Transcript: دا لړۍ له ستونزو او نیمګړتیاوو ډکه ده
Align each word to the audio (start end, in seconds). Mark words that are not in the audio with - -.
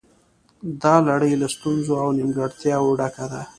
دا 0.81 0.95
لړۍ 1.07 1.33
له 1.41 1.47
ستونزو 1.55 1.93
او 2.03 2.09
نیمګړتیاوو 2.17 2.97
ډکه 2.99 3.25
ده 3.31 3.41